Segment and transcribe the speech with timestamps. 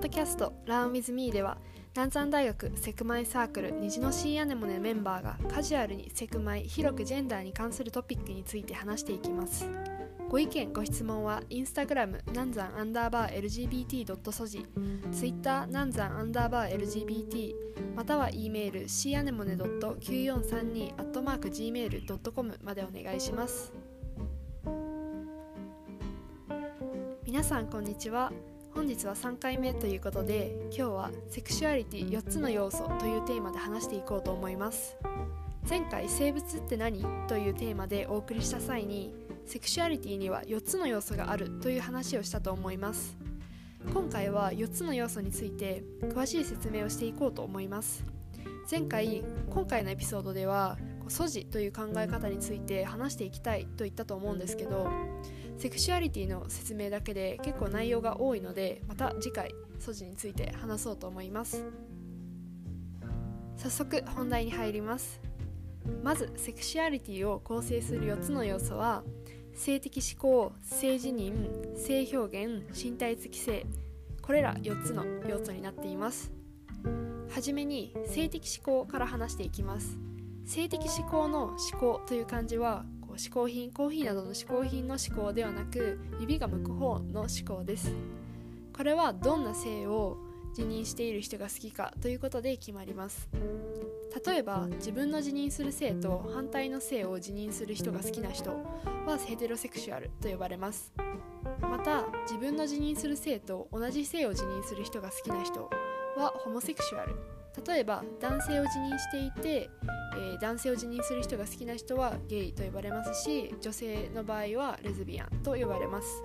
[0.00, 1.58] ッドキャスト Learn with me では
[1.94, 9.68] 南山大学セクマイサークル虹のシーアネモネメンバーがカジュアルにセクマイ広くジェンダーに関するトピックについて話していきます
[10.30, 14.32] ご意見ご質問はインスタグラム南山アンダーバー LGBT.
[14.32, 14.64] ソジ
[15.12, 17.54] ツイッター南山アンダーバー LGBT
[17.94, 23.70] または E メール c アネモネ .9432 アットマーク gmail.com までお願いします
[27.26, 28.32] 皆さんこんにちは
[28.74, 34.96] 本日は3回目ということで今日はセクシュアリティ4つの要素というテーマで話していこうと思います。
[35.68, 37.04] 前回生物って何？
[37.28, 43.16] というテーマでお送りした際にセクシュアリティには4つの要素があるという話をしたと思います。
[43.92, 48.04] 今回は4つの要素について詳しい説明をしていこうと思います。
[48.70, 54.88] 前回今回のエピソードでは素地という考え方について話していきたいと言ったと思うんですけど
[55.60, 61.66] セクシュアリティの説明だけで結構内容が多いのでまた次回素地について話そうと思います。
[63.58, 65.20] 早速本題に入ります。
[66.02, 69.04] まずセクシュアリティを構成する4つの要素は
[69.52, 73.66] 性的指向性自認性表現身体的性。
[74.22, 76.32] これら4つの要素になっています。
[77.28, 79.98] はじめに性的指向から話していきます。
[80.46, 87.92] 性的指向の思考という漢字はこう嗜好品コーヒーなどの嗜好品の思考ではなく指が向く方の思考です。
[88.72, 90.16] これはどんな性を
[90.56, 93.28] 自認している人が好きかということで決まります。
[94.24, 100.92] 例えば自分の自認する性と反対の性を自認する人が好きな人はヘテロセクシュアルと呼ばれます。
[101.62, 105.68] また自分の自認する性と同じ性を自認する人が好きな人
[106.16, 107.39] はホモセクシュアル。
[107.66, 109.70] 例えば男性を自認していて、
[110.16, 116.22] えー、男性を自認する人が好きな人はゲイと呼ばれますし女性の場合はレズビアンと呼ばれます。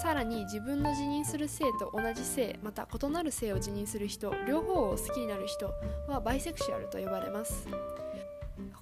[0.00, 5.70] さらに自分の自認する性と同じ性また異なる性を自認する人両方を好きになる人
[6.08, 7.66] はバイセクシュアルと呼ばれます。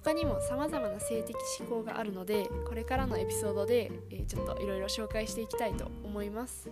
[0.03, 6.69] 他にも様々な性的思考があるのでこれからのエピソードで、えー、ちょっといろいろ紹介していきたいと思います。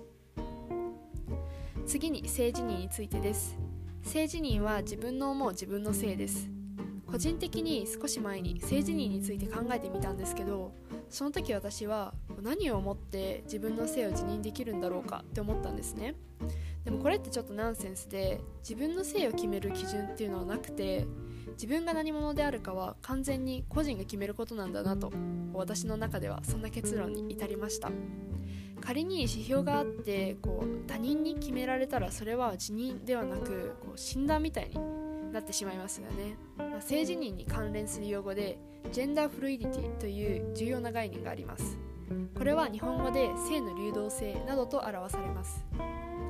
[1.86, 3.69] 次に性自認についてです。
[4.04, 6.50] 性自認は自分の思う自分の性です。
[7.06, 10.74] 個人的に少し前に性自認について考えてみたんですけど
[11.10, 16.16] その時私は何を思って自分の性を自認できるんだろうかって思ったんですね。
[16.86, 21.08] でもこれってちょっとナンセンスで自分の性を決める基準っていうのはなくて
[21.54, 25.12] 自分が何者であるかは完全に個人が決めることなんだなと
[25.54, 27.92] 私の中ではそんな結論に至りました。
[28.80, 38.58] 仮に指標があってこう他人に決められたらそれは辞任ではなくこう診断みたいになってしまいますよね、ま、性自認に関連する用語で
[38.92, 41.78] ジェンダーフルイディティという重要な概念があります。
[42.36, 45.64] これは日本語で性の流動性などと表されます。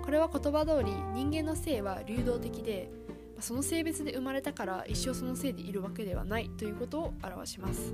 [0.04, 2.90] これは言葉通り人間の性は流動的で
[3.40, 7.94] その性別で生まれたから一生その性でいるわけではないということを表します。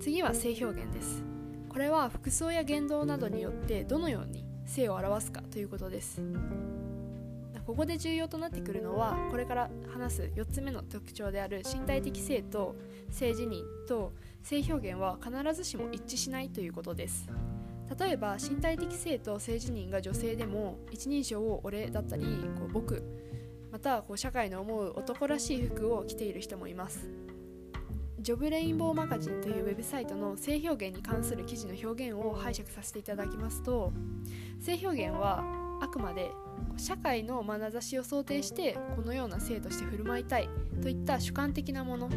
[0.00, 1.35] 次は性表現です。
[1.76, 6.22] これは服装や言動などによってどのように性を表すかということです。
[7.66, 12.76] ここで重要となってくるのはこれから話す4つ目の特徴である身体的性と
[13.10, 17.28] 性自認と性表現は必ずしも一致しないということです。
[18.00, 22.24] 例えば身体的性と性自認が女性でも一人称を俺だったり
[22.58, 23.02] こう僕
[23.70, 27.06] またこう社会の思う男らしい服を着ている人もいます。
[28.26, 33.92] ジョブレインボーマガジンというウェブサイトの性表現に関する記事の表現を拝借させていただきますと
[34.58, 35.44] 性表現は
[35.80, 36.32] あくまで
[36.76, 40.48] 社会の眼差しを想定してこのような性として振る舞いたい
[40.82, 42.08] といった主観的なもの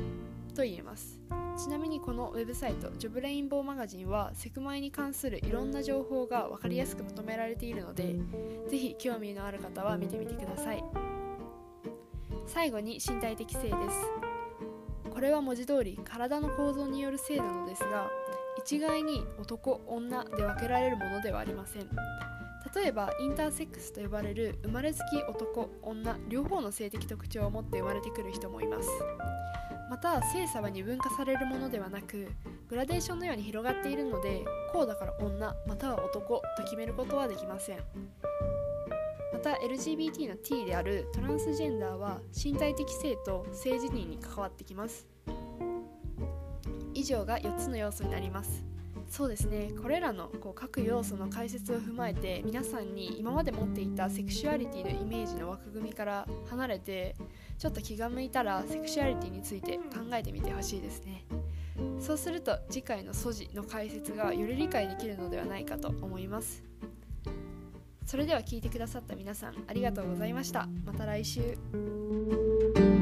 [0.56, 1.22] と言えます。
[1.64, 8.16] ちなみにこのウェブサイトジョブレインボーマガジンはセクマイに関するいろんな情報が分かりやすくまとめられているので
[8.68, 10.84] ぜひ興味のある方は見てみてください。
[12.47, 14.28] 最後に身体的性です。
[15.19, 18.09] これは文字通り体の構造による性なのですが
[18.57, 21.90] 一概に男女で分けられるものではありません。
[22.73, 28.90] 例えばインターセックスと呼ばれる生まれつき男女両方の性的特徴を持って生まれてくる人もいます。
[29.90, 32.29] また性差は二分化されるものではなく
[32.70, 37.79] グラデーションのように広がっているのでこうだから女または男と決めることはできません。
[39.40, 45.08] また LGBT の T であるトランスジェンダーは身体的性と性自認に関わってきます。
[46.94, 48.66] 以上が4つの要素になります。
[49.08, 49.72] そうですね。
[49.82, 57.16] これらのこう各要素の解説を踏まえて皆さんに今まで持っていたセクシュアリティのイメージの枠組みから離れて
[57.58, 59.84] ちょっと気が向いたらセクシュアリティについて考
[60.16, 61.24] えてみてほしいですね。
[62.02, 66.62] そうすると次回の素地の解説がより理解できるのではないかと思います。
[68.09, 70.67] それでは聞いてくださった皆さんありがとうございました。
[70.84, 72.98] また来週。